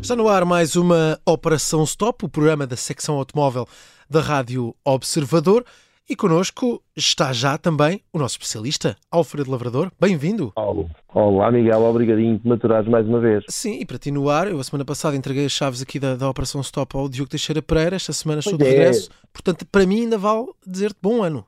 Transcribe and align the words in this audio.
Está 0.00 0.16
no 0.16 0.28
ar 0.28 0.44
mais 0.46 0.76
uma 0.76 1.20
Operação 1.26 1.84
Stop, 1.84 2.24
o 2.24 2.28
programa 2.28 2.66
da 2.66 2.76
secção 2.76 3.16
automóvel 3.16 3.66
da 4.08 4.20
Rádio 4.20 4.74
Observador. 4.82 5.62
E 6.08 6.14
connosco 6.16 6.80
está 6.96 7.32
já 7.32 7.58
também 7.58 8.00
o 8.12 8.18
nosso 8.18 8.34
especialista, 8.36 8.96
Alfredo 9.10 9.50
Lavrador. 9.50 9.90
Bem-vindo. 10.00 10.52
Paulo. 10.54 10.88
Olá, 11.12 11.50
Miguel. 11.50 11.82
Obrigadinho 11.82 12.38
por 12.38 12.48
maturares 12.48 12.88
mais 12.88 13.06
uma 13.06 13.20
vez. 13.20 13.44
Sim, 13.48 13.80
e 13.80 13.84
para 13.84 13.98
ti 13.98 14.10
no 14.10 14.30
ar, 14.30 14.48
eu 14.48 14.58
a 14.58 14.64
semana 14.64 14.84
passada 14.84 15.16
entreguei 15.16 15.44
as 15.44 15.52
chaves 15.52 15.82
aqui 15.82 15.98
da, 15.98 16.14
da 16.14 16.30
Operação 16.30 16.60
Stop 16.60 16.96
ao 16.96 17.08
Diogo 17.08 17.28
Teixeira 17.28 17.60
Pereira, 17.60 17.96
esta 17.96 18.12
semana 18.12 18.38
estou 18.38 18.56
de 18.56 18.64
é. 18.64 18.70
regresso. 18.70 19.10
Portanto, 19.32 19.66
para 19.66 19.84
mim 19.84 20.02
ainda 20.02 20.16
vale 20.16 20.46
dizer-te 20.64 20.96
bom 21.02 21.22
ano. 21.22 21.44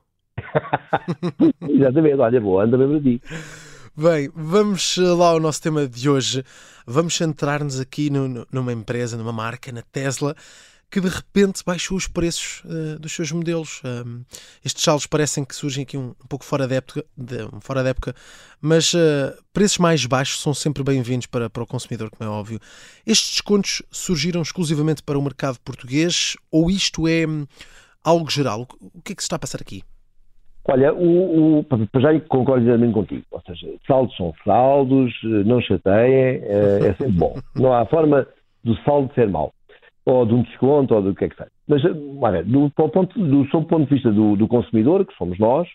Exatamente. 1.69 2.15
Olha, 2.17 2.41
boa, 2.41 2.63
anda 2.63 2.77
bem 2.77 2.89
para 2.89 3.01
ti. 3.01 3.21
Bem, 3.95 4.29
vamos 4.33 4.97
lá 4.97 5.27
ao 5.29 5.39
nosso 5.39 5.61
tema 5.61 5.87
de 5.87 6.09
hoje. 6.09 6.43
Vamos 6.85 7.15
centrar-nos 7.15 7.79
aqui 7.79 8.09
no- 8.09 8.47
numa 8.51 8.71
empresa, 8.73 9.17
numa 9.17 9.33
marca, 9.33 9.71
na 9.71 9.81
Tesla, 9.81 10.35
que 10.89 10.99
de 11.01 11.07
repente 11.07 11.61
baixou 11.65 11.97
os 11.97 12.07
preços 12.07 12.63
eh, 12.65 12.97
dos 12.97 13.11
seus 13.11 13.31
modelos. 13.31 13.81
Um, 13.83 14.23
estes 14.63 14.83
saldos 14.83 15.05
parecem 15.05 15.43
que 15.45 15.53
surgem 15.55 15.83
aqui 15.83 15.97
um, 15.97 16.09
um 16.23 16.27
pouco 16.27 16.45
fora 16.45 16.67
da 16.67 16.75
época, 16.75 17.05
de- 17.17 17.43
um 17.53 17.59
fora 17.61 17.83
da 17.83 17.89
época 17.89 18.15
mas 18.61 18.93
eh, 18.95 19.37
preços 19.53 19.77
mais 19.77 20.05
baixos 20.05 20.41
são 20.41 20.53
sempre 20.53 20.81
bem-vindos 20.83 21.27
para, 21.27 21.49
para 21.49 21.63
o 21.63 21.67
consumidor, 21.67 22.09
como 22.09 22.27
é 22.29 22.31
óbvio. 22.33 22.59
Estes 23.05 23.31
descontos 23.31 23.81
surgiram 23.91 24.41
exclusivamente 24.41 25.03
para 25.03 25.17
o 25.19 25.21
mercado 25.21 25.59
português 25.59 26.35
ou 26.51 26.71
isto 26.71 27.07
é 27.07 27.27
hum, 27.27 27.45
algo 28.03 28.29
geral? 28.31 28.67
O 28.79 29.01
que 29.01 29.11
é 29.11 29.15
que 29.15 29.21
se 29.21 29.25
está 29.27 29.35
a 29.35 29.39
passar 29.39 29.61
aqui? 29.61 29.83
Olha, 30.67 30.93
o, 30.93 31.59
o, 31.59 31.63
para 31.63 32.01
já 32.01 32.19
concordo 32.21 32.63
exatamente 32.63 32.93
contigo. 32.93 33.23
Ou 33.31 33.41
seja, 33.41 33.67
saldos 33.87 34.15
são 34.15 34.33
saldos, 34.43 35.13
eh, 35.23 35.43
não 35.45 35.61
chateiem, 35.61 36.41
eh, 36.43 36.79
é 36.89 36.93
sempre 36.93 37.13
bom. 37.13 37.35
Não 37.55 37.73
há 37.73 37.85
forma 37.85 38.27
do 38.63 38.75
saldo 38.83 39.11
ser 39.13 39.27
mau. 39.27 39.51
Ou 40.05 40.25
de 40.25 40.33
um 40.33 40.43
desconto, 40.43 40.93
ou 40.93 41.01
do 41.01 41.15
que 41.15 41.25
é 41.25 41.29
que 41.29 41.35
seja. 41.35 41.51
Mas, 41.67 41.83
eh, 41.83 41.93
olha, 42.21 42.43
do, 42.43 42.69
ponto, 42.71 43.19
do, 43.19 43.45
sob 43.47 43.65
o 43.65 43.67
ponto 43.67 43.87
de 43.87 43.95
vista 43.95 44.11
do, 44.11 44.35
do 44.35 44.47
consumidor, 44.47 45.05
que 45.05 45.15
somos 45.15 45.39
nós, 45.39 45.67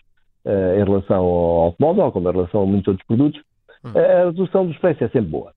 eh, 0.45 0.79
em 0.79 0.83
relação 0.83 1.17
ao 1.17 1.63
automóvel, 1.65 2.11
como 2.11 2.29
em 2.29 2.33
relação 2.33 2.63
a 2.63 2.65
muitos 2.65 2.87
outros 2.87 3.07
produtos, 3.07 3.41
eh, 3.95 4.21
a 4.21 4.25
redução 4.25 4.65
dos 4.65 4.77
preços 4.77 5.01
é 5.01 5.09
sempre 5.09 5.29
boa. 5.29 5.51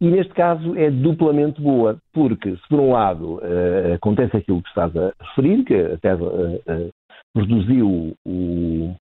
E 0.00 0.08
neste 0.10 0.32
caso 0.32 0.74
é 0.78 0.90
duplamente 0.90 1.60
boa, 1.60 1.98
porque 2.12 2.56
se 2.56 2.68
por 2.68 2.80
um 2.80 2.92
lado 2.92 3.38
eh, 3.42 3.92
acontece 3.94 4.34
aquilo 4.34 4.62
que 4.62 4.68
estás 4.70 4.96
a 4.96 5.12
referir, 5.20 5.62
que 5.64 5.74
a 5.74 5.98
Tesla 5.98 6.32
eh, 6.32 6.60
eh, 6.66 6.90
reduziu 7.36 8.14
o- 8.24 8.96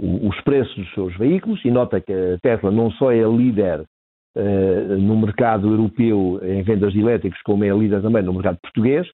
o- 0.00 0.28
os 0.28 0.40
preços 0.42 0.74
dos 0.76 0.94
seus 0.94 1.16
veículos, 1.16 1.64
e 1.64 1.70
nota 1.70 2.00
que 2.00 2.12
a 2.12 2.38
Tesla 2.40 2.70
não 2.70 2.90
só 2.92 3.12
é 3.12 3.22
líder 3.22 3.84
eh, 4.36 4.96
no 4.98 5.16
mercado 5.18 5.68
europeu 5.68 6.38
em 6.44 6.62
vendas 6.62 6.92
de 6.92 7.00
elétricos, 7.00 7.40
como 7.42 7.64
é 7.64 7.70
líder 7.70 8.00
também 8.02 8.22
no 8.22 8.32
mercado 8.32 8.58
português, 8.62 9.08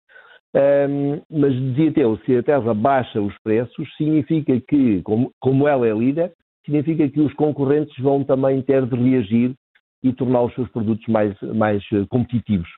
Ahm, 0.54 1.22
mas 1.30 1.54
dizia 1.54 1.92
eu, 1.96 2.18
se 2.18 2.36
a 2.36 2.42
Tesla 2.42 2.74
baixa 2.74 3.20
os 3.20 3.34
preços, 3.42 3.88
significa 3.96 4.60
que, 4.68 5.00
como, 5.02 5.32
como 5.40 5.66
ela 5.66 5.86
é 5.88 5.94
líder, 5.94 6.32
significa 6.64 7.08
que 7.08 7.20
os 7.20 7.32
concorrentes 7.34 7.96
vão 7.98 8.22
também 8.22 8.60
ter 8.62 8.84
de 8.86 8.94
reagir 8.94 9.54
e 10.04 10.12
tornar 10.12 10.42
os 10.42 10.54
seus 10.54 10.68
produtos 10.70 11.06
mais, 11.06 11.34
mais 11.54 11.82
eh, 11.92 12.04
competitivos. 12.10 12.68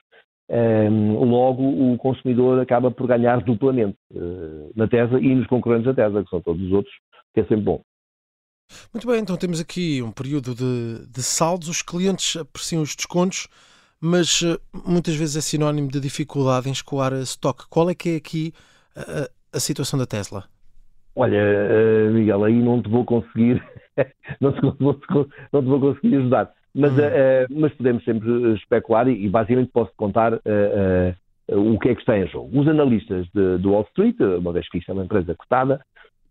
Logo, 0.49 1.63
o 1.93 1.97
consumidor 1.97 2.59
acaba 2.59 2.91
por 2.91 3.07
ganhar 3.07 3.41
duplamente 3.43 3.97
eh, 4.13 4.69
na 4.75 4.87
Tesla 4.87 5.19
e 5.19 5.33
nos 5.35 5.47
concorrentes 5.47 5.85
da 5.85 5.93
Tesla, 5.93 6.23
que 6.23 6.29
são 6.29 6.41
todos 6.41 6.61
os 6.63 6.71
outros, 6.71 6.93
que 7.33 7.41
é 7.41 7.43
sempre 7.43 7.63
bom. 7.63 7.81
Muito 8.93 9.07
bem, 9.07 9.19
então 9.19 9.37
temos 9.37 9.59
aqui 9.59 10.01
um 10.01 10.11
período 10.11 10.55
de, 10.55 11.05
de 11.07 11.23
saldos. 11.23 11.67
Os 11.67 11.81
clientes 11.81 12.35
apreciam 12.35 12.81
os 12.81 12.95
descontos, 12.95 13.47
mas 13.99 14.41
eh, 14.43 14.57
muitas 14.85 15.15
vezes 15.15 15.35
é 15.37 15.41
sinónimo 15.41 15.89
de 15.89 15.99
dificuldade 15.99 16.67
em 16.69 16.71
escoar 16.71 17.13
stock. 17.23 17.65
Qual 17.69 17.89
é 17.89 17.95
que 17.95 18.09
é 18.09 18.15
aqui 18.15 18.53
a, 18.95 19.29
a- 19.55 19.59
situação 19.59 19.97
da 19.99 20.05
Tesla? 20.05 20.45
Olha, 21.15 21.37
eh, 21.37 22.09
Miguel, 22.09 22.43
aí 22.43 22.55
não 22.61 22.81
te 22.81 22.89
vou 22.89 23.05
conseguir, 23.05 23.63
não 24.41 24.51
te, 24.51 24.61
vou, 24.61 24.75
não 25.53 25.61
te 25.61 25.67
vou 25.67 25.79
conseguir 25.79 26.17
ajudar. 26.17 26.51
Mas, 26.77 26.91
Hum. 26.91 26.97
eh, 26.99 27.47
mas 27.49 27.73
podemos 27.73 28.03
sempre 28.03 28.53
especular 28.55 29.07
e, 29.07 29.25
e 29.25 29.29
basicamente 29.29 29.71
posso 29.71 29.91
contar 29.95 30.33
eh, 30.33 31.13
eh, 31.47 31.55
o 31.55 31.79
que 31.79 31.89
é 31.89 31.95
que 31.95 32.01
está 32.01 32.17
em 32.17 32.27
jogo. 32.27 32.59
Os 32.59 32.67
analistas 32.67 33.25
de- 33.33 33.57
do 33.59 33.71
Wall 33.71 33.85
Street, 33.91 34.19
uma 34.19 34.51
vez 34.51 34.67
que 34.69 34.79
isto 34.79 34.89
é 34.89 34.93
uma 34.93 35.05
empresa 35.05 35.33
cotada 35.35 35.79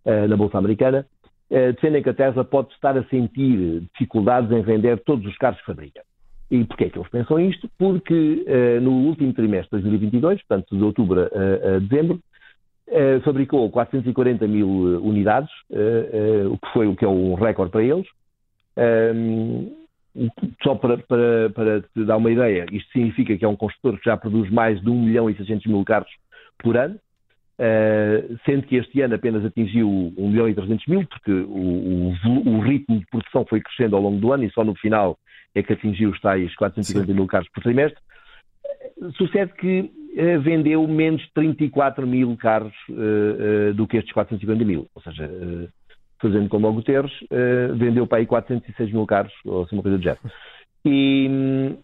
eh, 0.05 0.27
na 0.27 0.37
Bolsa 0.37 0.59
Americana, 0.59 1.07
eh, 1.51 1.73
defendem 1.73 2.03
que 2.03 2.11
a 2.11 2.15
Tesla 2.15 2.45
pode 2.45 2.73
estar 2.75 2.95
a 2.99 3.05
sentir 3.05 3.81
dificuldades 3.93 4.51
em 4.53 4.61
vender 4.61 4.99
todos 5.05 5.25
os 5.27 5.37
carros 5.39 5.59
que 5.61 5.67
fabrica. 5.67 6.03
E 6.51 6.63
porquê 6.65 6.85
é 6.85 6.91
que 6.91 6.99
eles 6.99 7.09
pensam 7.11 7.41
isto? 7.41 7.67
Porque 7.79 8.45
eh, 8.47 8.81
no 8.81 8.91
último 8.91 9.33
trimestre 9.33 9.79
de 9.79 9.89
2022, 9.89 10.43
portanto 10.43 10.77
de 10.77 10.85
outubro 10.85 11.21
a, 11.23 11.25
a 11.77 11.79
dezembro, 11.79 12.21
eh, 12.89 13.19
fabricou 13.25 13.71
440 13.71 14.47
mil 14.47 14.69
eh, 14.69 14.99
unidades, 14.99 15.51
eh, 15.73 16.11
eh, 16.13 16.47
o 16.49 16.59
que 16.59 16.69
foi 16.75 16.87
o 16.87 16.95
que 16.95 17.05
é 17.07 17.09
um 17.09 17.33
recorde 17.35 17.73
para 17.73 17.83
eles. 17.83 18.07
Ahm, 18.77 19.84
só 20.63 20.75
para, 20.75 20.99
para, 20.99 21.51
para 21.51 21.81
te 21.81 22.05
dar 22.05 22.17
uma 22.17 22.31
ideia, 22.31 22.67
isto 22.71 22.91
significa 22.93 23.37
que 23.37 23.45
é 23.45 23.49
um 23.49 23.57
construtor 23.57 23.99
que 23.99 24.05
já 24.05 24.17
produz 24.17 24.51
mais 24.51 24.81
de 24.81 24.89
1 24.89 25.03
milhão 25.03 25.29
e 25.29 25.37
600 25.37 25.67
mil 25.67 25.85
carros 25.85 26.11
por 26.59 26.77
ano, 26.77 26.99
eh, 27.59 28.25
sendo 28.45 28.63
que 28.65 28.77
este 28.77 29.01
ano 29.01 29.15
apenas 29.15 29.45
atingiu 29.45 29.89
1 30.17 30.29
milhão 30.29 30.49
e 30.49 30.55
300 30.55 30.87
mil, 30.87 31.07
porque 31.07 31.33
o, 31.33 32.13
o 32.13 32.49
o 32.57 32.61
ritmo 32.61 32.99
de 32.99 33.07
produção 33.07 33.45
foi 33.45 33.61
crescendo 33.61 33.97
ao 33.97 34.03
longo 34.03 34.19
do 34.19 34.33
ano 34.33 34.45
e 34.45 34.51
só 34.51 34.65
no 34.65 34.75
final 34.75 35.19
é 35.55 35.63
que 35.63 35.73
atingiu 35.73 36.11
os 36.11 36.21
tais 36.21 36.55
450 36.57 37.13
mil 37.13 37.27
carros 37.27 37.49
por 37.51 37.63
trimestre. 37.63 38.01
Sucede 39.17 39.53
que 39.55 39.91
eh, 40.17 40.39
vendeu 40.39 40.87
menos 40.87 41.23
de 41.23 41.33
34 41.33 42.07
mil 42.07 42.37
carros 42.37 42.75
eh, 42.91 43.73
do 43.73 43.87
que 43.87 43.99
estes 43.99 44.13
450 44.13 44.65
mil. 44.65 44.89
Ou 44.95 45.03
seja, 45.03 45.29
fazendo 46.21 46.49
como 46.49 46.69
o 46.69 46.73
Guterres, 46.73 47.13
eh, 47.31 47.69
vendeu 47.75 48.07
para 48.07 48.19
aí 48.19 48.27
406 48.27 48.93
mil 48.93 49.07
carros, 49.07 49.33
ou 49.45 49.63
assim 49.63 49.77
uma 49.77 49.83
coisa 49.83 49.99
do 49.99 50.03
género. 50.03 50.21
E, 50.85 51.77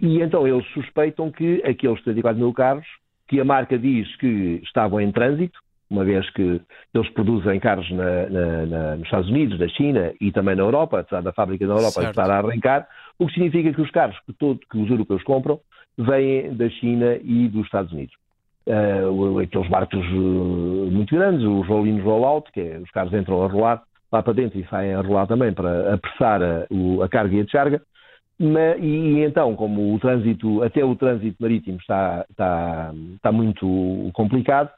e 0.00 0.20
então 0.22 0.46
eles 0.46 0.66
suspeitam 0.72 1.30
que 1.30 1.62
aqueles 1.64 2.02
34 2.02 2.38
mil 2.40 2.52
carros, 2.52 2.86
que 3.28 3.40
a 3.40 3.44
marca 3.44 3.78
diz 3.78 4.14
que 4.16 4.60
estavam 4.64 5.00
em 5.00 5.12
trânsito, 5.12 5.58
uma 5.90 6.04
vez 6.04 6.28
que 6.30 6.60
eles 6.94 7.08
produzem 7.10 7.58
carros 7.60 7.90
na- 7.90 8.28
na- 8.28 8.66
na- 8.66 8.96
nos 8.96 9.04
Estados 9.06 9.28
Unidos, 9.28 9.58
na 9.58 9.68
China 9.68 10.12
e 10.20 10.30
também 10.30 10.54
na 10.54 10.62
Europa, 10.62 11.00
apesar 11.00 11.22
da 11.22 11.32
fábrica 11.32 11.66
na 11.66 11.74
Europa 11.74 12.00
Certo. 12.02 12.10
estar 12.10 12.30
a 12.30 12.38
arrancar, 12.38 12.86
o 13.18 13.26
que 13.26 13.34
significa 13.34 13.72
que 13.72 13.80
os 13.80 13.90
carros 13.90 14.18
que, 14.26 14.32
todo- 14.34 14.60
que 14.70 14.78
os 14.78 14.90
europeus 14.90 15.22
compram 15.22 15.60
vêm 15.96 16.54
da 16.54 16.68
China 16.68 17.18
e 17.22 17.48
dos 17.48 17.64
Estados 17.64 17.92
Unidos. 17.92 18.14
O- 19.10 19.38
aqueles 19.38 19.68
barcos 19.68 20.04
eh, 20.04 20.90
muito 20.90 21.14
grandes, 21.14 21.44
os 21.44 21.66
roll-in, 21.66 22.00
roll-out, 22.00 22.50
que 22.52 22.60
é, 22.60 22.78
os 22.78 22.90
carros 22.90 23.12
entram 23.14 23.42
a 23.42 23.48
rolar 23.48 23.82
lá 24.12 24.22
para 24.22 24.32
dentro 24.34 24.58
e 24.58 24.66
saem 24.68 24.94
a 24.94 25.00
rolar 25.00 25.26
também 25.26 25.52
para 25.52 25.94
apressar 25.94 26.42
a, 26.42 26.66
o- 26.70 27.02
a 27.02 27.08
carga 27.08 27.34
e 27.36 27.40
a 27.40 27.42
descarga. 27.44 27.80
Ma- 28.38 28.76
e, 28.78 29.24
então, 29.24 29.56
como 29.56 29.94
o 29.94 29.98
trânsito, 29.98 30.62
até 30.62 30.84
o 30.84 30.94
trânsito 30.94 31.36
marítimo 31.40 31.78
está, 31.78 32.24
está, 32.30 32.92
está 33.16 33.32
muito 33.32 34.10
complicado, 34.12 34.70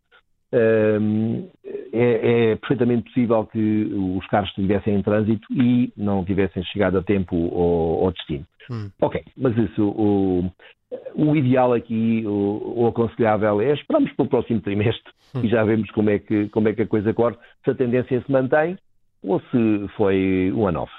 é, 0.53 0.99
é 1.93 2.57
perfeitamente 2.57 3.05
possível 3.05 3.47
que 3.47 3.91
os 4.19 4.27
carros 4.27 4.51
estivessem 4.51 4.97
em 4.97 5.03
trânsito 5.03 5.47
e 5.53 5.93
não 5.97 6.25
tivessem 6.25 6.63
chegado 6.65 6.99
a 6.99 7.03
tempo 7.03 7.37
ao, 7.37 8.07
ao 8.07 8.13
destino. 8.13 8.47
Hum. 8.71 8.91
Ok, 9.01 9.23
mas 9.37 9.57
isso, 9.57 9.89
o, 9.89 10.51
o 11.15 11.37
ideal 11.37 11.73
aqui, 11.73 12.25
o, 12.27 12.75
o 12.77 12.87
aconselhável 12.89 13.61
é 13.61 13.75
esperarmos 13.75 14.13
pelo 14.13 14.29
próximo 14.29 14.61
trimestre 14.61 15.13
e 15.43 15.49
já 15.49 15.65
vemos 15.65 15.91
como 15.91 16.11
é, 16.11 16.19
que, 16.19 16.49
como 16.49 16.69
é 16.69 16.73
que 16.73 16.83
a 16.83 16.87
coisa 16.87 17.15
corre, 17.15 17.37
se 17.65 17.71
a 17.71 17.75
tendência 17.75 18.21
se 18.21 18.31
mantém 18.31 18.77
ou 19.23 19.41
se 19.41 19.89
foi 19.97 20.53
um 20.55 20.67
ano 20.67 20.83
off. 20.83 20.93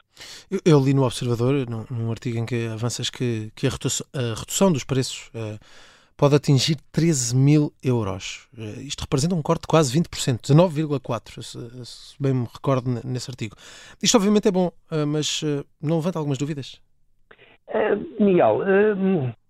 Eu, 0.49 0.59
eu 0.65 0.79
li 0.79 0.93
no 0.93 1.03
Observador, 1.03 1.67
num, 1.69 1.85
num 1.89 2.11
artigo 2.11 2.37
em 2.37 2.45
que 2.45 2.67
avanças 2.67 3.09
que, 3.09 3.51
que 3.55 3.67
a, 3.67 3.69
redução, 3.69 4.05
a 4.13 4.39
redução 4.39 4.71
dos 4.71 4.83
preços 4.83 5.31
eh, 5.33 5.57
pode 6.21 6.35
atingir 6.35 6.77
13 6.91 7.35
mil 7.35 7.73
euros. 7.83 8.47
Eh, 8.55 8.81
isto 8.83 9.01
representa 9.01 9.33
um 9.33 9.41
corte 9.41 9.61
de 9.63 9.67
quase 9.67 9.91
20%, 9.99 10.39
19,4%, 10.39 11.41
se, 11.41 11.57
se 11.85 12.15
bem 12.21 12.31
me 12.31 12.45
recordo 12.53 12.91
ne- 12.91 13.01
nesse 13.03 13.31
artigo. 13.31 13.55
Isto 14.03 14.17
obviamente 14.17 14.47
é 14.47 14.51
bom, 14.51 14.71
eh, 14.91 15.03
mas 15.03 15.41
eh, 15.43 15.63
não 15.81 15.95
levanta 15.97 16.19
algumas 16.19 16.37
dúvidas? 16.37 16.79
Miguel, 18.19 18.59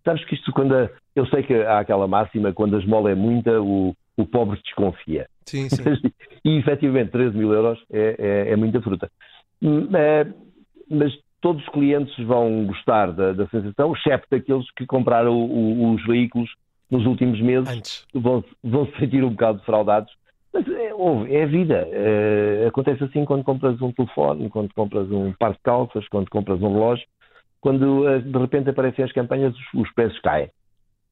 sabes 0.05 0.23
que 0.25 0.35
isto 0.35 0.53
quando 0.53 0.73
a- 0.75 0.89
eu 1.13 1.25
sei 1.27 1.43
que 1.43 1.53
há 1.55 1.79
aquela 1.79 2.07
máxima 2.07 2.53
quando 2.53 2.77
a 2.77 2.79
esmola 2.79 3.11
é 3.11 3.15
muita, 3.15 3.61
o, 3.61 3.93
o 4.15 4.25
pobre 4.25 4.57
desconfia. 4.63 5.27
Sim, 5.45 5.67
sim. 5.69 5.83
e 6.45 6.57
efetivamente 6.57 7.11
13 7.11 7.35
mil 7.37 7.51
euros 7.51 7.79
é, 7.91 8.15
é- 8.17 8.51
é 8.53 8.55
muita 8.55 8.81
fruta. 8.81 9.11
Hum, 9.61 9.89
mas 10.89 11.11
todos 11.41 11.61
os 11.63 11.69
clientes 11.69 12.15
vão 12.25 12.65
gostar 12.65 13.11
da, 13.11 13.33
da 13.33 13.47
sensação, 13.47 13.93
exceto 13.93 14.27
daqueles 14.29 14.69
que 14.71 14.85
compraram 14.85 15.33
o- 15.35 15.83
o- 15.83 15.93
os 15.95 16.05
veículos 16.05 16.49
nos 16.89 17.05
últimos 17.05 17.39
meses, 17.41 17.69
Antes. 17.69 18.05
vão, 18.13 18.43
vão 18.63 18.85
se 18.87 18.97
sentir 18.99 19.23
um 19.23 19.29
bocado 19.31 19.59
defraudados, 19.59 20.13
Mas 20.53 20.67
é, 20.67 20.91
é 21.33 21.43
a 21.43 21.47
vida. 21.47 21.87
É, 21.91 22.65
acontece 22.67 23.01
assim 23.05 23.23
quando 23.23 23.41
compras 23.43 23.81
um 23.81 23.91
telefone, 23.93 24.49
quando 24.49 24.73
compras 24.73 25.09
um 25.09 25.31
par 25.33 25.53
de 25.53 25.59
calças, 25.63 26.05
quando 26.09 26.29
compras 26.29 26.61
um 26.61 26.73
relógio. 26.73 27.05
Quando 27.61 28.05
eh, 28.09 28.19
de 28.19 28.37
repente 28.37 28.69
aparecem 28.69 29.05
as 29.05 29.11
campanhas, 29.13 29.53
os, 29.55 29.81
os 29.81 29.93
preços 29.93 30.19
caem. 30.19 30.49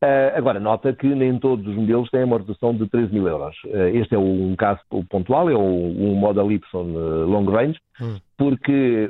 Uh, 0.01 0.31
agora, 0.33 0.61
nota 0.61 0.93
que 0.93 1.07
nem 1.07 1.37
todos 1.37 1.67
os 1.67 1.75
modelos 1.75 2.09
têm 2.09 2.21
amortização 2.21 2.73
de 2.73 2.87
13 2.87 3.13
mil 3.13 3.27
euros. 3.27 3.53
Uh, 3.65 3.97
este 3.97 4.15
é 4.15 4.17
um 4.17 4.55
caso 4.55 4.79
pontual, 5.09 5.49
é 5.49 5.57
um 5.57 6.15
Model 6.15 6.49
Y 6.53 6.61
uh, 6.73 7.25
Long 7.25 7.45
Range, 7.45 7.77
hum. 8.01 8.17
porque 8.37 9.09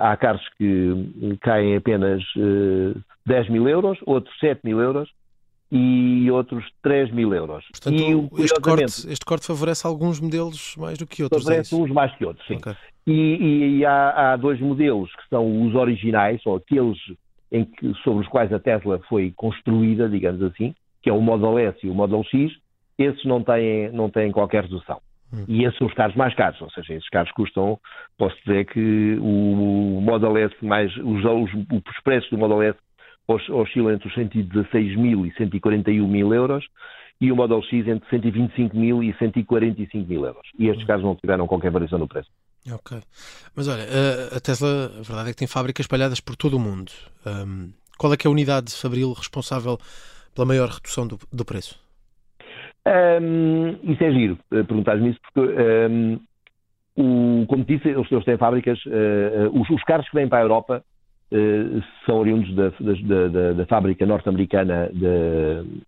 há 0.00 0.16
carros 0.16 0.46
que 0.56 1.36
caem 1.40 1.76
apenas 1.76 2.22
10 3.26 3.48
mil 3.48 3.68
euros, 3.68 3.98
outros 4.06 4.32
7 4.38 4.60
mil 4.62 4.80
euros 4.80 5.10
e 5.72 6.30
outros 6.30 6.64
3 6.82 7.12
mil 7.12 7.34
euros. 7.34 7.64
Portanto, 7.72 8.00
e, 8.00 8.42
este, 8.44 8.60
corte, 8.60 8.84
este 8.84 9.24
corte 9.24 9.46
favorece 9.46 9.84
alguns 9.84 10.20
modelos 10.20 10.76
mais 10.76 10.96
do 10.96 11.08
que 11.08 11.24
outros. 11.24 11.42
É 11.42 11.44
favorece 11.44 11.74
é 11.74 11.78
uns 11.78 11.90
mais 11.90 12.14
que 12.16 12.24
outros, 12.24 12.46
sim. 12.46 12.56
Okay. 12.56 12.74
E, 13.06 13.12
e, 13.12 13.78
e 13.78 13.84
há, 13.84 14.32
há, 14.32 14.36
dois 14.36 14.60
modelos 14.60 15.10
que 15.16 15.28
são 15.28 15.66
os 15.66 15.74
originais, 15.74 16.40
ou 16.44 16.56
aqueles 16.56 16.98
em 17.50 17.64
que, 17.64 17.92
sobre 18.02 18.22
os 18.22 18.28
quais 18.28 18.52
a 18.52 18.58
Tesla 18.58 19.00
foi 19.08 19.32
construída, 19.36 20.08
digamos 20.08 20.42
assim, 20.42 20.74
que 21.02 21.10
é 21.10 21.12
o 21.12 21.20
Model 21.20 21.58
S 21.58 21.78
e 21.82 21.90
o 21.90 21.94
Model 21.94 22.22
X, 22.24 22.52
esses 22.98 23.24
não 23.24 23.42
têm, 23.42 23.90
não 23.92 24.10
têm 24.10 24.30
qualquer 24.30 24.64
redução. 24.64 25.00
Hum. 25.32 25.44
E 25.48 25.64
esses 25.64 25.78
são 25.78 25.86
os 25.86 25.94
carros 25.94 26.16
mais 26.16 26.34
caros, 26.34 26.60
ou 26.60 26.70
seja, 26.70 26.94
esses 26.94 27.08
carros 27.08 27.30
custam, 27.32 27.78
posso 28.18 28.36
dizer 28.44 28.66
que 28.66 29.16
o 29.20 30.00
Model 30.02 30.36
S 30.36 30.54
mais, 30.62 30.94
os, 30.96 31.24
os, 31.24 31.54
os 31.54 32.00
preços 32.04 32.28
do 32.30 32.38
Model 32.38 32.62
S 32.62 32.78
oscilam 33.28 33.92
entre 33.92 34.08
os 34.08 34.14
116 34.14 34.96
mil 34.96 35.24
e 35.24 35.32
141 35.34 36.06
mil 36.06 36.34
euros 36.34 36.66
e 37.20 37.30
o 37.30 37.36
Model 37.36 37.62
X 37.62 37.86
entre 37.86 38.08
125 38.08 38.76
mil 38.76 39.02
e 39.02 39.14
145 39.14 40.08
mil 40.08 40.24
euros. 40.24 40.48
E 40.58 40.68
estes 40.68 40.82
hum. 40.84 40.86
carros 40.86 41.04
não 41.04 41.14
tiveram 41.14 41.46
qualquer 41.46 41.70
variação 41.70 41.98
no 41.98 42.08
preço. 42.08 42.28
Ok. 42.68 42.98
Mas 43.56 43.68
olha, 43.68 43.84
a 44.36 44.40
Tesla, 44.40 44.86
a 44.98 45.02
verdade 45.02 45.30
é 45.30 45.32
que 45.32 45.38
tem 45.38 45.48
fábricas 45.48 45.84
espalhadas 45.84 46.20
por 46.20 46.36
todo 46.36 46.56
o 46.56 46.60
mundo. 46.60 46.92
Um, 47.26 47.72
qual 47.98 48.12
é 48.12 48.16
que 48.16 48.26
é 48.26 48.28
a 48.28 48.32
unidade 48.32 48.74
fabril 48.74 49.12
responsável 49.12 49.78
pela 50.34 50.46
maior 50.46 50.68
redução 50.68 51.06
do, 51.06 51.18
do 51.32 51.44
preço? 51.44 51.78
Um, 52.86 53.92
isso 53.92 54.02
é 54.02 54.10
giro, 54.10 54.38
eh, 54.52 54.62
perguntares-me 54.62 55.10
isso, 55.10 55.20
porque, 55.22 55.52
um, 55.52 56.20
o, 56.96 57.46
como 57.46 57.64
disse, 57.64 57.88
eles, 57.88 58.10
eles 58.10 58.24
têm 58.24 58.38
fábricas, 58.38 58.78
uh, 58.86 59.60
os, 59.60 59.68
os, 59.68 59.82
carros 59.84 60.08
que 60.08 60.16
vêm 60.16 60.28
para 60.28 60.38
a 60.38 60.42
Europa 60.42 60.82
uh, 61.30 61.82
são 62.06 62.16
oriundos 62.16 62.54
da, 62.54 62.70
da, 62.70 63.28
da, 63.28 63.52
da 63.52 63.66
fábrica 63.66 64.06
norte-americana 64.06 64.90
de, 64.94 65.82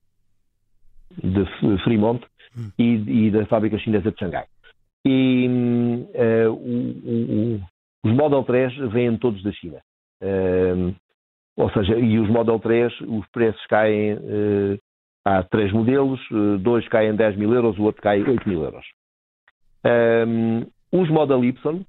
de 1.23 1.83
Fremont 1.83 2.23
hum. 2.57 2.71
e, 2.79 3.27
e, 3.27 3.31
da 3.31 3.47
fábrica 3.47 3.79
chinesa 3.79 4.13
de 4.13 4.19
Xangai 4.19 4.45
e 5.05 5.49
uh, 6.15 6.53
o, 6.53 7.57
o, 7.57 7.61
os 8.05 8.13
Model 8.13 8.43
3 8.45 8.77
vêm 8.93 9.17
todos 9.17 9.43
da 9.43 9.53
China. 9.53 9.79
Uh, 10.23 10.95
ou 11.57 11.71
seja, 11.71 11.99
e 11.99 12.19
os 12.19 12.29
Model 12.29 12.59
3, 12.59 13.01
os 13.03 13.27
preços 13.31 13.65
caem, 13.67 14.15
uh, 14.15 14.79
há 15.25 15.43
três 15.43 15.73
modelos, 15.73 16.21
dois 16.61 16.87
caem 16.89 17.15
10 17.15 17.37
mil 17.37 17.53
euros, 17.53 17.79
o 17.79 17.83
outro 17.83 18.03
cai 18.03 18.23
8 18.23 18.49
mil 18.49 18.63
euros. 18.63 18.85
Os 20.93 21.09
Model 21.09 21.45
Y, 21.45 21.53
hum. 21.65 21.85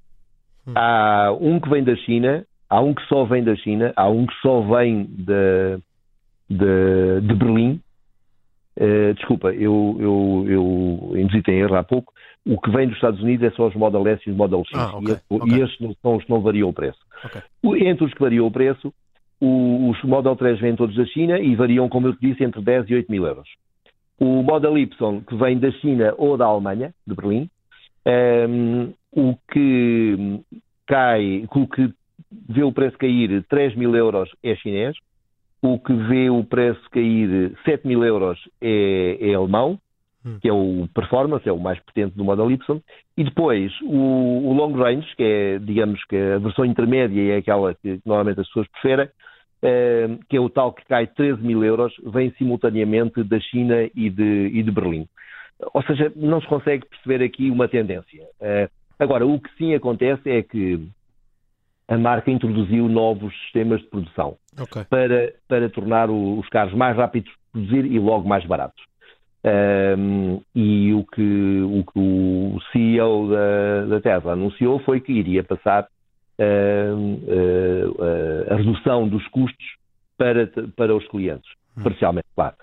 há 0.74 1.32
um 1.38 1.60
que 1.60 1.68
vem 1.68 1.84
da 1.84 1.94
China, 1.96 2.44
há 2.68 2.80
um 2.80 2.94
que 2.94 3.02
só 3.06 3.24
vem 3.24 3.44
da 3.44 3.54
China, 3.56 3.92
há 3.96 4.08
um 4.08 4.26
que 4.26 4.34
só 4.40 4.60
vem 4.62 5.04
de, 5.04 5.78
de, 6.48 7.20
de 7.20 7.34
Berlim. 7.34 7.80
Uh, 8.76 9.14
desculpa, 9.14 9.52
eu, 9.52 9.96
eu, 10.00 10.44
eu 10.48 11.12
induzi 11.16 11.42
em 11.48 11.60
erro 11.60 11.76
há 11.76 11.84
pouco. 11.84 12.12
O 12.46 12.60
que 12.60 12.70
vem 12.70 12.86
dos 12.86 12.96
Estados 12.96 13.22
Unidos 13.22 13.46
é 13.46 13.50
só 13.54 13.68
os 13.68 13.74
Model 13.74 14.06
S 14.08 14.22
e 14.26 14.30
os 14.30 14.36
Model 14.36 14.64
X. 14.64 14.72
Ah, 14.74 14.96
okay, 14.96 15.14
e, 15.14 15.34
okay. 15.34 15.56
e 15.56 15.62
estes 15.62 15.80
não, 15.80 15.94
são 16.02 16.16
os 16.16 16.24
que 16.24 16.30
não 16.30 16.40
variam 16.40 16.68
o 16.68 16.72
preço. 16.72 16.98
Okay. 17.24 17.88
Entre 17.88 18.04
os 18.04 18.12
que 18.12 18.20
variam 18.20 18.46
o 18.46 18.50
preço, 18.50 18.92
os 19.40 20.02
Model 20.02 20.36
3 20.36 20.60
vêm 20.60 20.76
todos 20.76 20.96
da 20.96 21.04
China 21.06 21.38
e 21.38 21.54
variam, 21.54 21.88
como 21.88 22.08
eu 22.08 22.14
te 22.14 22.20
disse, 22.20 22.44
entre 22.44 22.60
10 22.60 22.90
e 22.90 22.94
8 22.94 23.10
mil 23.10 23.26
euros. 23.26 23.48
O 24.18 24.42
Model 24.42 24.78
Y, 24.78 25.20
que 25.22 25.36
vem 25.36 25.58
da 25.58 25.70
China 25.72 26.14
ou 26.16 26.36
da 26.36 26.46
Alemanha, 26.46 26.94
de 27.06 27.14
Berlim, 27.14 27.48
um, 28.06 28.10
ehm, 28.10 28.92
o 29.12 29.36
que 29.50 30.40
cai, 30.86 31.46
o 31.50 31.66
que 31.66 31.92
vê 32.48 32.62
o 32.62 32.72
preço 32.72 32.98
cair 32.98 33.44
3 33.48 33.74
mil 33.74 33.94
euros 33.94 34.30
é 34.42 34.54
chinês, 34.56 34.96
o 35.64 35.78
que 35.78 35.94
vê 35.94 36.28
o 36.28 36.44
preço 36.44 36.82
cair 36.90 37.56
7 37.64 37.86
mil 37.86 38.04
euros 38.04 38.38
é, 38.60 39.18
é 39.20 39.34
alemão, 39.34 39.78
Hum. 40.26 40.38
que 40.40 40.48
é 40.48 40.52
o 40.52 40.88
Performance, 40.94 41.46
é 41.46 41.52
o 41.52 41.58
mais 41.58 41.78
potente 41.80 42.16
do 42.16 42.24
Model 42.24 42.50
Y, 42.50 42.80
e 43.14 43.24
depois 43.24 43.70
o, 43.82 44.48
o, 44.48 44.54
Long 44.54 44.72
Range, 44.72 45.06
que 45.16 45.22
é, 45.22 45.58
digamos, 45.58 46.02
que 46.04 46.16
a 46.16 46.38
versão 46.38 46.64
intermédia 46.64 47.20
e 47.20 47.30
é 47.30 47.36
aquela 47.36 47.74
que 47.74 48.00
normalmente 48.06 48.40
as 48.40 48.46
pessoas 48.46 48.66
preferem, 48.68 49.06
eh, 49.62 50.08
que 50.28 50.38
é 50.38 50.40
o 50.40 50.48
tal 50.48 50.72
que 50.72 50.82
cai 50.86 51.06
13 51.06 51.42
mil 51.42 51.62
euros, 51.62 51.92
vem 52.06 52.30
simultaneamente 52.38 53.22
da 53.22 53.38
China 53.38 53.82
e 53.94 54.08
de, 54.08 54.50
e 54.54 54.62
de 54.62 54.70
Berlim. 54.70 55.06
Ou 55.74 55.82
seja, 55.82 56.10
não 56.16 56.40
se 56.40 56.46
consegue 56.46 56.86
perceber 56.86 57.22
aqui 57.22 57.50
uma 57.50 57.68
tendência. 57.68 58.26
Eh, 58.40 58.70
agora, 58.98 59.26
o 59.26 59.38
que 59.38 59.50
sim 59.58 59.74
acontece 59.74 60.30
é 60.30 60.42
que 60.42 60.88
a 61.88 61.98
marca 61.98 62.30
introduziu 62.30 62.88
novos 62.88 63.34
sistemas 63.42 63.80
de 63.80 63.86
produção 63.88 64.36
okay. 64.60 64.84
para, 64.84 65.32
para 65.48 65.68
tornar 65.68 66.10
os 66.10 66.48
carros 66.48 66.74
mais 66.74 66.96
rápidos 66.96 67.30
de 67.30 67.38
produzir 67.52 67.84
e 67.86 67.98
logo 67.98 68.28
mais 68.28 68.44
baratos. 68.46 68.82
Um, 69.44 70.40
e 70.54 70.94
o 70.94 71.04
que, 71.04 71.60
o 71.62 71.84
que, 71.84 71.98
o 71.98 72.58
CEO 72.72 73.28
da, 73.28 73.84
da, 73.86 74.00
Tesla 74.00 74.32
anunciou 74.32 74.78
foi 74.78 75.00
que 75.00 75.12
iria 75.12 75.44
passar 75.44 75.86
uh, 76.38 76.96
uh, 76.96 78.52
a 78.52 78.56
redução 78.56 79.06
dos 79.06 79.26
custos 79.28 79.66
para, 80.16 80.50
para 80.74 80.96
os 80.96 81.06
clientes, 81.08 81.50
hum. 81.76 81.82
parcialmente, 81.82 82.26
claro. 82.34 82.54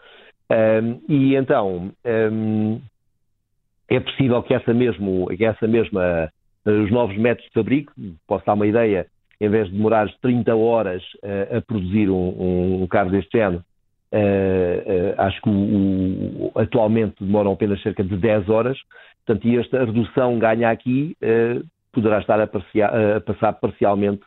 Um, 0.51 0.99
e 1.07 1.35
então 1.35 1.91
um, 2.03 2.81
é 3.87 3.99
possível 3.99 4.41
que 4.41 4.53
essa, 4.53 4.73
mesmo, 4.73 5.27
que 5.37 5.45
essa 5.45 5.67
mesma, 5.67 6.31
os 6.65 6.91
novos 6.91 7.17
métodos 7.17 7.47
de 7.49 7.53
fabrico, 7.53 7.93
posso 8.27 8.45
dar 8.45 8.53
uma 8.53 8.67
ideia, 8.67 9.07
em 9.39 9.49
vez 9.49 9.67
de 9.67 9.73
demorar 9.73 10.07
30 10.21 10.55
horas 10.55 11.03
uh, 11.23 11.57
a 11.57 11.61
produzir 11.61 12.09
um, 12.09 12.83
um 12.83 12.87
carro 12.87 13.11
deste 13.11 13.37
género, 13.37 13.63
Uh, 14.13 15.15
uh, 15.15 15.21
acho 15.21 15.41
que 15.41 15.49
o, 15.49 15.53
o, 15.53 16.51
atualmente 16.55 17.15
demoram 17.21 17.53
apenas 17.53 17.81
cerca 17.81 18.03
de 18.03 18.17
10 18.17 18.49
horas, 18.49 18.77
portanto, 19.25 19.47
e 19.47 19.57
esta 19.57 19.85
redução 19.85 20.37
ganha 20.37 20.69
aqui 20.69 21.15
poderá 21.93 22.19
estar 22.19 22.37
a, 22.37 22.43
a, 22.43 23.21
passar 23.21 23.53
parcialmente 23.53 24.21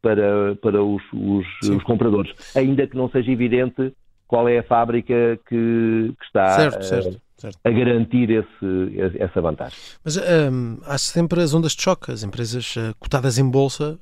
para, 0.00 0.54
para 0.62 0.82
os, 0.82 1.02
os, 1.12 1.46
os, 1.68 1.82
compradores, 1.82 2.32
ainda 2.56 2.86
que 2.86 2.96
não 2.96 3.10
seja 3.10 3.30
evidente 3.30 3.92
qual 4.26 4.48
é 4.48 4.58
a 4.58 4.62
fábrica 4.62 5.38
que, 5.48 6.12
que 6.18 6.24
está 6.24 6.50
certo, 6.50 6.82
certo, 6.82 7.20
certo. 7.36 7.58
a 7.64 7.70
garantir 7.70 8.30
esse, 8.30 9.18
essa 9.18 9.40
vantagem. 9.40 9.78
Mas 10.04 10.16
um, 10.16 10.78
há 10.84 10.98
sempre 10.98 11.40
as 11.42 11.54
ondas 11.54 11.72
de 11.72 11.82
choque. 11.82 12.10
As 12.10 12.22
empresas 12.22 12.74
cotadas 12.98 13.38
em 13.38 13.48
bolsa 13.48 13.98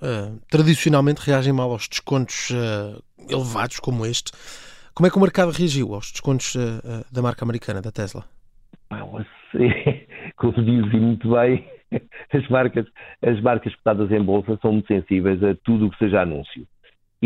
tradicionalmente 0.50 1.20
reagem 1.20 1.52
mal 1.52 1.70
aos 1.70 1.88
descontos 1.88 2.50
elevados 3.28 3.80
como 3.80 4.06
este. 4.06 4.32
Como 4.94 5.08
é 5.08 5.10
que 5.10 5.18
o 5.18 5.20
mercado 5.20 5.50
reagiu 5.50 5.92
aos 5.92 6.12
descontos 6.12 6.54
uh, 6.54 7.04
da 7.12 7.20
marca 7.20 7.44
americana, 7.44 7.82
da 7.82 7.90
Tesla? 7.90 8.24
Como 10.36 10.52
dizem 10.52 11.00
muito 11.00 11.30
bem, 11.32 11.68
as 12.32 12.48
marcas, 12.48 12.86
as 13.20 13.40
marcas 13.40 13.74
cotadas 13.76 14.10
em 14.12 14.22
bolsa 14.22 14.56
são 14.62 14.72
muito 14.72 14.86
sensíveis 14.86 15.42
a 15.42 15.56
tudo 15.64 15.86
o 15.86 15.90
que 15.90 15.98
seja 15.98 16.22
anúncio. 16.22 16.66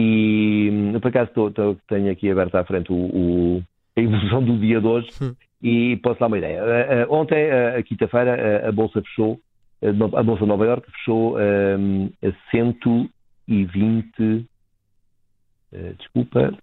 E, 0.01 0.71
hum, 0.71 1.01
por 1.01 1.09
acaso, 1.09 1.33
tô, 1.33 1.51
tô, 1.51 1.75
tenho 1.89 2.13
aqui 2.13 2.31
aberto 2.31 2.55
à 2.55 2.65
frente 2.65 2.93
o, 2.93 2.95
o, 2.95 3.61
a 3.97 4.01
evolução 4.01 4.45
do 4.45 4.57
dia 4.57 4.81
de 4.81 4.87
hoje 4.87 5.09
hum. 5.21 5.35
e 5.61 5.97
posso 5.97 6.21
dar 6.21 6.29
uma 6.29 6.39
ideia. 6.39 6.63
Uh, 6.63 7.11
uh, 7.11 7.13
ontem, 7.13 7.51
uh, 7.51 7.79
a 7.79 7.83
quinta-feira, 7.83 8.69
a 8.69 8.71
Bolsa 8.71 9.03
fechou, 9.03 9.41
a 9.83 10.23
Bolsa 10.23 10.45
de 10.45 10.49
Nova 10.49 10.67
Iorque 10.67 10.89
fechou 10.93 11.37
hum, 11.37 12.13
a 12.23 12.31
120, 12.53 14.47
desculpa, 15.99 16.57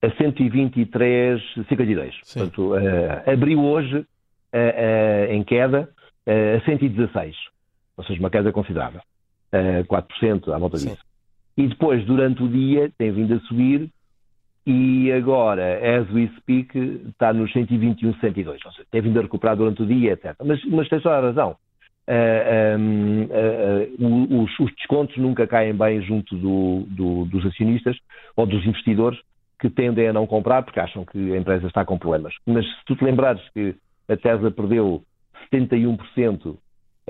a 0.00 0.06
123,52. 0.06 2.12
Portanto, 2.22 2.74
abriu 3.26 3.64
hoje 3.64 4.06
em 5.28 5.42
queda 5.42 5.88
a 6.26 6.60
116, 6.64 7.34
ou 7.96 8.04
seja, 8.04 8.20
uma 8.20 8.30
queda 8.30 8.52
considerável, 8.52 9.00
uh, 9.52 9.84
4% 9.84 10.52
à 10.52 10.58
volta 10.58 10.78
Sim. 10.78 10.90
disso. 10.90 11.02
E 11.56 11.66
depois, 11.66 12.04
durante 12.04 12.42
o 12.42 12.48
dia, 12.48 12.90
tem 12.96 13.12
vindo 13.12 13.34
a 13.34 13.40
subir 13.40 13.90
e 14.66 15.10
agora, 15.12 15.98
as 15.98 16.10
we 16.12 16.30
speak, 16.38 16.78
está 17.08 17.32
nos 17.32 17.52
121,62, 17.52 18.46
ou 18.64 18.72
seja, 18.72 18.86
tem 18.90 19.00
vindo 19.00 19.18
a 19.18 19.22
recuperar 19.22 19.56
durante 19.56 19.82
o 19.82 19.86
dia, 19.86 20.12
etc. 20.12 20.34
Mas, 20.44 20.64
mas 20.66 20.88
tem 20.88 21.00
só 21.00 21.12
a 21.12 21.20
razão. 21.20 21.56
Um, 22.78 24.42
os, 24.42 24.58
os, 24.58 24.74
descontos 24.74 25.16
nunca 25.16 25.46
caem 25.46 25.74
bem 25.74 26.02
junto 26.02 26.36
do, 26.36 26.84
do, 26.88 27.24
dos 27.26 27.46
acionistas 27.46 27.96
ou 28.36 28.46
dos 28.46 28.64
investidores, 28.66 29.18
que 29.58 29.70
tendem 29.70 30.08
a 30.08 30.12
não 30.12 30.26
comprar 30.26 30.62
porque 30.62 30.80
acham 30.80 31.04
que 31.04 31.32
a 31.32 31.36
empresa 31.36 31.66
está 31.66 31.84
com 31.84 31.98
problemas. 31.98 32.34
Mas 32.46 32.64
se 32.64 32.84
tu 32.86 32.96
te 32.96 33.04
lembrares 33.04 33.42
que 33.52 33.76
a 34.08 34.16
Tesla 34.16 34.50
perdeu 34.50 35.02
71% 35.52 36.56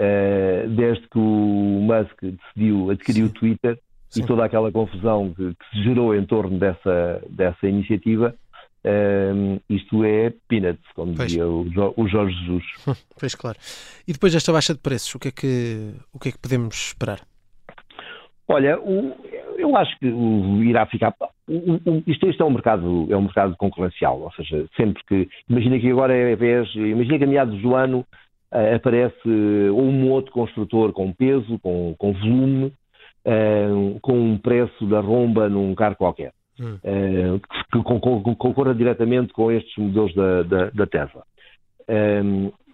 uh, 0.01 0.69
desde 0.71 1.07
que 1.09 1.19
o 1.19 1.81
Musk 1.83 2.23
decidiu 2.23 2.91
adquirir 2.91 3.25
Sim. 3.25 3.25
o 3.25 3.29
Twitter 3.29 3.79
Sim. 4.09 4.23
e 4.23 4.27
toda 4.27 4.45
aquela 4.45 4.73
confusão 4.73 5.35
que, 5.35 5.55
que, 5.55 5.71
se 5.71 5.85
gerou 5.85 6.15
em 6.15 6.25
torno 6.25 6.59
dessa, 6.59 7.23
dessa 7.29 7.69
iniciativa. 7.69 8.35
Uh, 8.83 9.61
isto 9.69 10.03
é 10.05 10.33
peanuts, 10.49 10.87
como 10.95 11.15
pois. 11.15 11.29
dizia 11.29 11.47
o, 11.47 11.67
o 11.97 12.09
Jorge 12.09 12.35
Jesus. 12.41 12.65
Pois 13.19 13.35
claro. 13.35 13.59
E 14.09 14.13
depois 14.15 14.33
desta 14.33 14.51
baixa 14.51 14.73
de 14.73 14.81
preços, 14.81 15.15
o 15.15 15.19
que 15.19 15.29
é 15.29 15.31
que, 15.31 15.93
o 16.15 16.19
que, 16.19 16.31
é 16.31 16.33
que 16.33 16.39
podemos 16.39 16.75
esperar? 16.87 17.21
Olha, 18.49 18.81
o, 18.81 19.15
eu 19.59 19.77
acho 19.77 19.97
que 19.99 20.09
o, 20.09 20.65
irá 20.65 20.87
ficar. 20.87 21.15
O, 21.47 22.03
isto, 22.07 22.27
isto, 22.27 22.43
é 22.43 22.47
um 22.47 22.51
mercado, 22.51 23.07
é 23.11 23.17
um 23.17 23.23
mercado 23.23 23.55
concorrencial, 23.59 24.19
ou 24.19 24.33
seja, 24.33 24.67
sempre 24.77 25.05
que. 25.07 25.29
Imagina 25.49 25.79
que 25.79 25.91
agora 25.91 26.17
é 26.17 26.33
a 26.33 26.37
vez, 26.37 26.75
imagina 26.75 27.19
que 27.19 27.25
a 27.25 27.27
meados 27.27 27.61
do 27.61 27.75
ano 27.75 28.07
uh, 28.53 28.75
aparece 28.75 29.29
um 29.29 30.11
outro 30.11 30.33
construtor 30.33 30.93
com 30.93 31.13
peso, 31.13 31.59
com, 31.61 31.95
com 31.99 32.13
volume, 32.13 32.73
uh, 33.27 33.99
com 34.01 34.19
um 34.19 34.39
preço 34.39 34.87
da 34.87 35.01
romba 35.01 35.49
num 35.49 35.75
carro 35.75 35.97
qualquer. 35.97 36.33
Hum. 36.59 36.79
Uh, 36.85 37.41
que, 37.73 37.83
concorra 38.37 38.75
diretamente 38.75 39.33
com 39.33 39.51
estes 39.51 39.75
modelos 39.77 40.15
da, 40.15 40.43
da, 40.43 40.71
da 40.71 40.87
Tesla. 40.87 41.25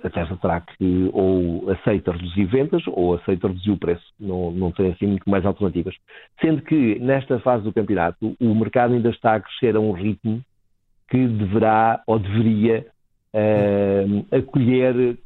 A 0.04 0.11
Tesla 0.11 0.37
terá 0.37 0.61
que 0.61 1.11
ou 1.12 1.71
aceita 1.71 2.12
reduzir 2.12 2.45
vendas 2.45 2.83
ou 2.87 3.14
aceita 3.14 3.49
reduzir 3.49 3.71
o 3.71 3.78
preço. 3.78 4.04
Não, 4.21 4.50
não 4.50 4.71
tem 4.71 4.92
assim 4.92 5.06
muito 5.06 5.28
mais 5.28 5.45
alternativas. 5.45 5.95
Sendo 6.40 6.62
que 6.62 6.99
nesta 6.99 7.38
fase 7.40 7.64
do 7.64 7.73
campeonato 7.73 8.37
o 8.38 8.54
mercado 8.54 8.95
ainda 8.95 9.09
está 9.09 9.35
a 9.35 9.40
crescer 9.40 9.75
a 9.75 9.80
um 9.80 9.92
ritmo 9.92 10.42
que 11.09 11.26
deverá 11.26 12.02
ou 12.06 12.18
deveria 12.18 12.87
uh, 13.35 14.37
acolher 14.37 15.16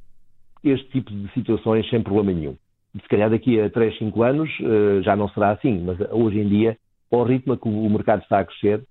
este 0.62 0.88
tipo 0.90 1.10
de 1.10 1.32
situações 1.32 1.88
sem 1.88 2.02
problema 2.02 2.32
nenhum. 2.32 2.56
Se 2.94 3.08
calhar 3.08 3.30
daqui 3.30 3.60
a 3.60 3.70
3, 3.70 3.98
5 3.98 4.22
anos 4.22 4.50
uh, 4.60 5.02
já 5.02 5.14
não 5.14 5.28
será 5.28 5.52
assim, 5.52 5.80
mas 5.84 5.98
hoje 6.10 6.40
em 6.40 6.48
dia, 6.48 6.76
ao 7.10 7.24
ritmo 7.24 7.56
que 7.56 7.68
o 7.68 7.88
mercado 7.88 8.22
está 8.22 8.40
a 8.40 8.44
crescer, 8.44 8.82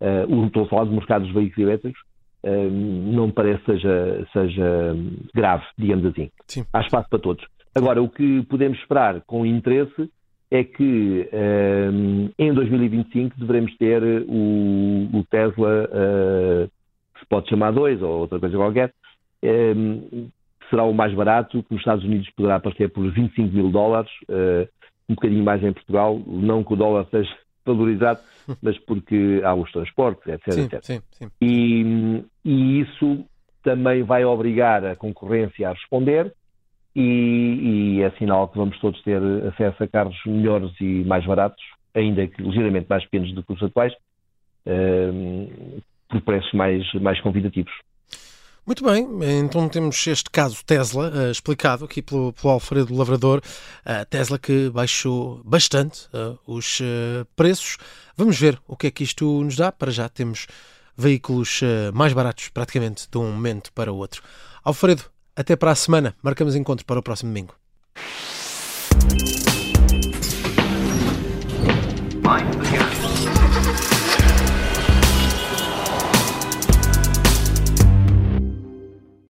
uh, 0.00 0.46
estou 0.46 0.64
a 0.64 0.68
falar 0.68 0.84
do 0.84 0.92
mercado 0.92 1.24
dos 1.24 1.34
veículos 1.34 1.68
elétricos, 1.68 2.00
não 2.44 3.26
me 3.26 3.32
parece 3.32 3.64
seja, 3.64 4.24
seja 4.32 4.94
grave, 5.34 5.64
digamos 5.76 6.06
assim. 6.06 6.30
Sim. 6.46 6.64
Há 6.72 6.80
espaço 6.80 7.08
para 7.10 7.18
todos. 7.18 7.44
Agora, 7.74 8.00
o 8.00 8.08
que 8.08 8.42
podemos 8.44 8.78
esperar 8.78 9.20
com 9.26 9.44
interesse 9.44 10.08
é 10.50 10.62
que 10.62 11.28
um, 11.92 12.30
em 12.38 12.54
2025 12.54 13.36
devemos 13.38 13.76
ter 13.76 14.02
o, 14.28 15.08
o 15.12 15.24
Tesla, 15.28 15.84
uh, 15.84 16.70
que 17.14 17.20
se 17.20 17.26
pode 17.28 17.48
chamar 17.48 17.72
2 17.72 18.00
ou 18.02 18.20
outra 18.20 18.38
coisa 18.38 18.56
qualquer, 18.56 18.94
um, 19.42 20.28
será 20.70 20.84
o 20.84 20.92
mais 20.92 21.14
barato, 21.14 21.62
que 21.62 21.72
nos 21.72 21.80
Estados 21.80 22.04
Unidos 22.04 22.28
poderá 22.30 22.56
aparecer 22.56 22.90
por 22.90 23.10
25 23.10 23.54
mil 23.54 23.70
dólares, 23.70 24.10
uh, 24.28 24.68
um 25.08 25.14
bocadinho 25.14 25.44
mais 25.44 25.62
em 25.62 25.72
Portugal, 25.72 26.20
não 26.26 26.64
que 26.64 26.72
o 26.72 26.76
dólar 26.76 27.06
seja 27.10 27.30
valorizado, 27.64 28.20
mas 28.62 28.78
porque 28.80 29.40
há 29.44 29.54
os 29.54 29.70
transportes, 29.72 30.26
etc. 30.26 30.52
Sim, 30.52 30.64
etc. 30.64 30.82
Sim, 30.82 31.00
sim. 31.10 31.30
E, 31.40 32.24
e, 32.44 32.80
isso 32.80 33.24
também 33.62 34.02
vai 34.02 34.24
obrigar 34.24 34.84
a 34.84 34.94
concorrência 34.94 35.68
a 35.68 35.72
responder 35.72 36.32
e, 36.94 37.96
e 37.98 38.02
é 38.02 38.10
sinal 38.12 38.48
que 38.48 38.56
vamos 38.56 38.78
todos 38.78 39.02
ter 39.02 39.20
acesso 39.48 39.82
a 39.82 39.88
carros 39.88 40.16
melhores 40.24 40.70
e 40.80 41.04
mais 41.04 41.24
baratos, 41.26 41.62
ainda 41.92 42.26
que 42.26 42.40
ligeiramente 42.40 42.86
mais 42.88 43.04
pequenos 43.04 43.32
do 43.34 43.42
que 43.42 43.52
os 43.52 43.62
atuais, 43.62 43.92
uh, 44.66 45.82
por 46.08 46.20
preços 46.20 46.52
mais, 46.52 46.92
mais 46.94 47.20
convidativos. 47.20 47.72
Muito 48.66 48.84
bem, 48.84 49.06
então 49.38 49.68
temos 49.68 50.04
este 50.08 50.28
caso 50.28 50.56
Tesla, 50.66 51.08
uh, 51.08 51.30
explicado 51.30 51.84
aqui 51.84 52.02
pelo, 52.02 52.32
pelo 52.32 52.52
Alfredo 52.52 52.92
Lavrador. 52.96 53.40
Uh, 53.86 54.04
Tesla 54.10 54.40
que 54.40 54.68
baixou 54.70 55.40
bastante 55.44 56.08
uh, 56.12 56.36
os 56.44 56.80
preços. 57.36 57.78
Vamos 58.16 58.36
ver 58.36 58.60
o 58.66 58.76
que 58.76 58.88
é 58.88 58.90
que 58.90 59.04
isto 59.04 59.24
nos 59.44 59.54
dá. 59.54 59.70
Para 59.70 59.92
já 59.92 60.08
temos 60.08 60.48
veículos 60.96 61.60
mais 61.94 62.12
baratos, 62.12 62.48
praticamente 62.48 63.06
de 63.08 63.18
um 63.18 63.30
momento 63.30 63.72
para 63.72 63.92
o 63.92 63.96
outro. 63.96 64.22
Alfredo, 64.64 65.04
até 65.36 65.54
para 65.54 65.70
a 65.70 65.74
semana. 65.76 66.16
Marcamos 66.20 66.56
encontro 66.56 66.84
para 66.84 66.98
o 66.98 67.02
próximo 67.02 67.30
domingo. 67.30 67.54